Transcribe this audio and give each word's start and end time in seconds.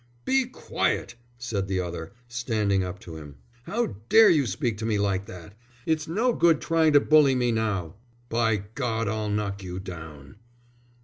"Be 0.25 0.45
quiet!" 0.45 1.13
said 1.37 1.67
the 1.67 1.79
other, 1.79 2.11
standing 2.27 2.83
up 2.83 2.97
to 3.01 3.17
him. 3.17 3.35
"How 3.67 3.97
dare 4.09 4.29
you 4.31 4.47
speak 4.47 4.79
to 4.79 4.85
me 4.87 4.97
like 4.97 5.27
that! 5.27 5.53
It's 5.85 6.07
no 6.07 6.33
good 6.33 6.59
trying 6.59 6.93
to 6.93 6.99
bully 6.99 7.35
me 7.35 7.51
now." 7.51 7.93
"By 8.27 8.63
God, 8.73 9.07
I'll 9.07 9.29
knock 9.29 9.61
you 9.61 9.77
down." 9.79 10.37